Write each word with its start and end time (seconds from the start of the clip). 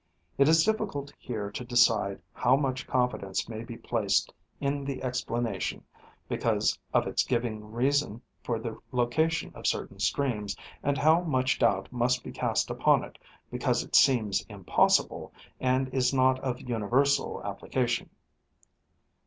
It 0.39 0.47
is 0.49 0.63
difficult 0.65 1.13
here 1.19 1.51
to 1.51 1.63
decide 1.63 2.23
how 2.33 2.55
much 2.55 2.87
confidence 2.87 3.47
may 3.47 3.63
be 3.63 3.77
placed 3.77 4.33
in 4.59 4.83
the 4.83 5.03
explanation, 5.03 5.83
because 6.27 6.75
of 6.91 7.05
its 7.05 7.23
giving 7.23 7.71
reason 7.71 8.19
for 8.41 8.57
the 8.57 8.79
location 8.91 9.51
of 9.53 9.67
certain 9.67 9.99
streams, 9.99 10.57
and 10.81 10.97
how 10.97 11.21
much 11.21 11.59
doubt 11.59 11.91
must 11.93 12.23
be 12.23 12.31
cast 12.31 12.71
upon 12.71 13.03
it, 13.03 13.19
because 13.51 13.83
it 13.83 13.95
seems 13.95 14.43
impossible 14.49 15.31
and 15.59 15.87
is 15.93 16.11
not 16.11 16.39
of 16.39 16.61
universal 16.61 17.39
application. 17.43 18.09